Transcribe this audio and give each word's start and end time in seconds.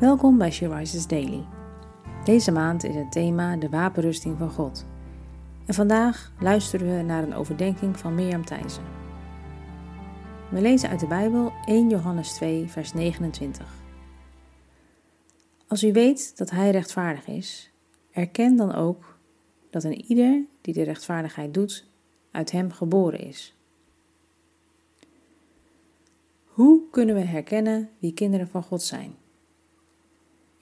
Welkom 0.00 0.38
bij 0.38 0.50
She 0.50 1.04
Daily. 1.08 1.44
Deze 2.24 2.52
maand 2.52 2.84
is 2.84 2.94
het 2.94 3.12
thema 3.12 3.56
de 3.56 3.68
wapenrusting 3.68 4.38
van 4.38 4.50
God. 4.50 4.86
En 5.66 5.74
vandaag 5.74 6.32
luisteren 6.40 6.96
we 6.96 7.02
naar 7.02 7.22
een 7.22 7.34
overdenking 7.34 7.98
van 7.98 8.14
Mirjam 8.14 8.44
Thijssen. 8.44 8.84
We 10.50 10.60
lezen 10.60 10.88
uit 10.88 11.00
de 11.00 11.06
Bijbel 11.06 11.52
1 11.64 11.88
Johannes 11.88 12.32
2, 12.32 12.66
vers 12.68 12.92
29. 12.92 13.68
Als 15.66 15.84
u 15.84 15.92
weet 15.92 16.36
dat 16.36 16.50
Hij 16.50 16.70
rechtvaardig 16.70 17.26
is, 17.26 17.72
erken 18.10 18.56
dan 18.56 18.74
ook 18.74 19.18
dat 19.70 19.84
een 19.84 20.04
ieder 20.04 20.44
die 20.60 20.74
de 20.74 20.82
rechtvaardigheid 20.82 21.54
doet, 21.54 21.86
uit 22.30 22.50
Hem 22.50 22.72
geboren 22.72 23.20
is. 23.20 23.56
Hoe 26.44 26.80
kunnen 26.90 27.14
we 27.14 27.24
herkennen 27.24 27.90
wie 27.98 28.14
kinderen 28.14 28.48
van 28.48 28.62
God 28.62 28.82
zijn? 28.82 29.14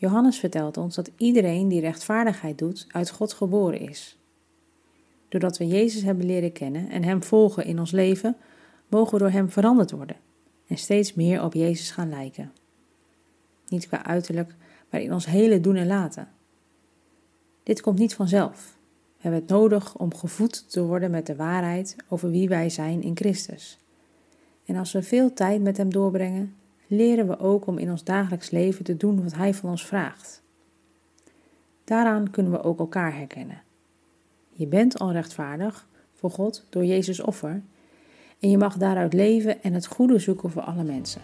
Johannes 0.04 0.38
vertelt 0.38 0.76
ons 0.76 0.94
dat 0.94 1.10
iedereen 1.16 1.68
die 1.68 1.80
rechtvaardigheid 1.80 2.58
doet, 2.58 2.86
uit 2.90 3.10
God 3.10 3.32
geboren 3.32 3.80
is. 3.80 4.18
Doordat 5.28 5.58
we 5.58 5.66
Jezus 5.66 6.02
hebben 6.02 6.26
leren 6.26 6.52
kennen 6.52 6.88
en 6.88 7.04
Hem 7.04 7.22
volgen 7.22 7.64
in 7.64 7.78
ons 7.78 7.90
leven, 7.90 8.36
mogen 8.88 9.12
we 9.12 9.18
door 9.18 9.30
Hem 9.30 9.50
veranderd 9.50 9.90
worden 9.90 10.16
en 10.66 10.76
steeds 10.76 11.14
meer 11.14 11.42
op 11.42 11.54
Jezus 11.54 11.90
gaan 11.90 12.08
lijken. 12.08 12.52
Niet 13.68 13.86
qua 13.86 14.04
uiterlijk, 14.04 14.54
maar 14.90 15.00
in 15.00 15.12
ons 15.12 15.26
hele 15.26 15.60
doen 15.60 15.76
en 15.76 15.86
laten. 15.86 16.28
Dit 17.62 17.80
komt 17.80 17.98
niet 17.98 18.14
vanzelf. 18.14 18.76
We 19.16 19.22
hebben 19.22 19.40
het 19.40 19.50
nodig 19.50 19.96
om 19.96 20.14
gevoed 20.14 20.70
te 20.70 20.82
worden 20.82 21.10
met 21.10 21.26
de 21.26 21.36
waarheid 21.36 21.96
over 22.08 22.30
wie 22.30 22.48
wij 22.48 22.70
zijn 22.70 23.02
in 23.02 23.16
Christus. 23.16 23.78
En 24.64 24.76
als 24.76 24.92
we 24.92 25.02
veel 25.02 25.32
tijd 25.32 25.62
met 25.62 25.76
Hem 25.76 25.92
doorbrengen, 25.92 26.54
leren 26.86 27.26
we 27.26 27.38
ook 27.38 27.66
om 27.66 27.78
in 27.78 27.90
ons 27.90 28.04
dagelijks 28.04 28.50
leven 28.50 28.84
te 28.84 28.96
doen 28.96 29.22
wat 29.22 29.34
Hij 29.34 29.54
van 29.54 29.70
ons 29.70 29.86
vraagt. 29.86 30.42
Daaraan 31.84 32.30
kunnen 32.30 32.52
we 32.52 32.62
ook 32.62 32.78
elkaar 32.78 33.16
herkennen. 33.16 33.62
Je 34.52 34.66
bent 34.66 34.98
al 34.98 35.12
rechtvaardig 35.12 35.88
voor 36.14 36.30
God 36.30 36.66
door 36.70 36.84
Jezus 36.84 37.20
offer 37.20 37.62
en 38.40 38.50
je 38.50 38.58
mag 38.58 38.76
daaruit 38.76 39.12
leven 39.12 39.62
en 39.62 39.72
het 39.72 39.86
goede 39.86 40.18
zoeken 40.18 40.50
voor 40.50 40.62
alle 40.62 40.84
mensen. 40.84 41.20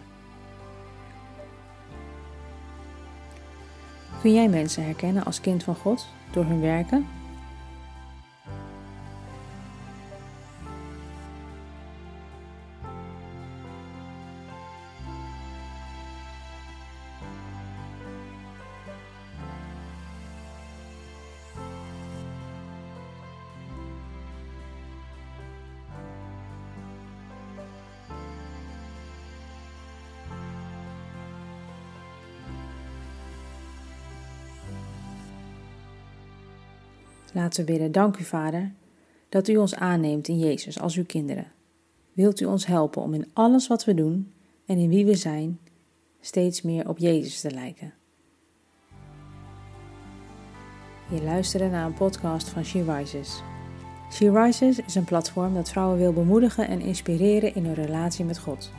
Kun 4.20 4.34
jij 4.34 4.48
mensen 4.48 4.84
herkennen 4.84 5.24
als 5.24 5.40
kind 5.40 5.62
van 5.62 5.76
God 5.76 6.06
door 6.32 6.44
hun 6.44 6.60
werken 6.60 7.06
Laten 37.32 37.64
we 37.64 37.72
bidden, 37.72 37.92
dank 37.92 38.18
u 38.18 38.24
Vader, 38.24 38.72
dat 39.28 39.48
u 39.48 39.56
ons 39.56 39.74
aanneemt 39.74 40.28
in 40.28 40.38
Jezus 40.38 40.80
als 40.80 40.96
uw 40.96 41.04
kinderen. 41.04 41.52
Wilt 42.12 42.40
u 42.40 42.44
ons 42.44 42.66
helpen 42.66 43.02
om 43.02 43.14
in 43.14 43.26
alles 43.32 43.66
wat 43.66 43.84
we 43.84 43.94
doen 43.94 44.32
en 44.66 44.78
in 44.78 44.88
wie 44.88 45.04
we 45.04 45.14
zijn, 45.14 45.58
steeds 46.20 46.62
meer 46.62 46.88
op 46.88 46.98
Jezus 46.98 47.40
te 47.40 47.50
lijken. 47.50 47.92
Je 51.10 51.22
luisterde 51.22 51.68
naar 51.68 51.86
een 51.86 51.94
podcast 51.94 52.48
van 52.48 52.64
She 52.64 52.82
Rises. 52.82 53.42
She 54.12 54.42
Rises 54.42 54.78
is 54.78 54.94
een 54.94 55.04
platform 55.04 55.54
dat 55.54 55.70
vrouwen 55.70 55.98
wil 55.98 56.12
bemoedigen 56.12 56.68
en 56.68 56.80
inspireren 56.80 57.54
in 57.54 57.64
hun 57.64 57.74
relatie 57.74 58.24
met 58.24 58.38
God. 58.38 58.70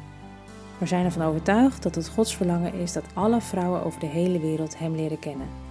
We 0.80 0.86
zijn 0.86 1.06
ervan 1.06 1.28
overtuigd 1.28 1.84
dat 1.84 1.96
het 1.96 2.10
Gods 2.10 2.36
verlangen 2.36 2.74
is 2.74 2.94
dat 2.94 3.06
alle 3.14 3.42
vrouwen 3.42 3.84
over 3.84 4.00
de 4.00 4.06
hele 4.06 4.40
wereld 4.40 4.78
Hem 4.78 4.96
leren 4.96 5.20
kennen. 5.20 5.71